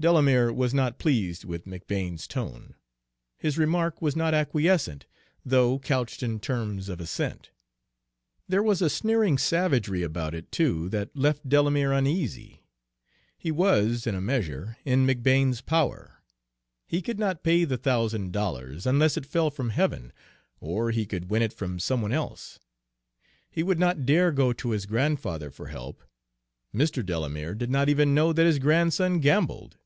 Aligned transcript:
Delamere 0.00 0.50
was 0.50 0.72
not 0.72 0.98
pleased 0.98 1.44
with 1.44 1.66
McBane's 1.66 2.26
tone. 2.26 2.74
His 3.36 3.58
remark 3.58 4.00
was 4.00 4.16
not 4.16 4.32
acquiescent, 4.32 5.04
though 5.44 5.78
couched 5.78 6.22
in 6.22 6.40
terms 6.40 6.88
of 6.88 7.02
assent. 7.02 7.50
There 8.48 8.62
was 8.62 8.80
a 8.80 8.88
sneering 8.88 9.36
savagery 9.36 10.02
about 10.02 10.34
it, 10.34 10.50
too, 10.50 10.88
that 10.88 11.14
left 11.14 11.46
Delamere 11.50 11.92
uneasy. 11.92 12.62
He 13.36 13.50
was, 13.50 14.06
in 14.06 14.14
a 14.14 14.22
measure, 14.22 14.78
in 14.86 15.06
McBane's 15.06 15.60
power. 15.60 16.22
He 16.86 17.02
could 17.02 17.18
not 17.18 17.42
pay 17.44 17.64
the 17.66 17.76
thousand 17.76 18.32
dollars, 18.32 18.86
unless 18.86 19.18
it 19.18 19.26
fell 19.26 19.50
from 19.50 19.68
heaven, 19.68 20.14
or 20.60 20.92
he 20.92 21.04
could 21.04 21.28
win 21.30 21.42
it 21.42 21.52
from 21.52 21.78
some 21.78 22.00
one 22.00 22.12
else. 22.14 22.58
He 23.50 23.62
would 23.62 23.78
not 23.78 24.06
dare 24.06 24.32
go 24.32 24.54
to 24.54 24.70
his 24.70 24.86
grandfather 24.86 25.50
for 25.50 25.66
help. 25.66 26.02
Mr. 26.74 27.04
Delamere 27.04 27.54
did 27.54 27.68
not 27.68 27.90
even 27.90 28.14
know 28.14 28.32
that 28.32 28.46
his 28.46 28.58
grandson 28.58 29.18
gambled. 29.20 29.76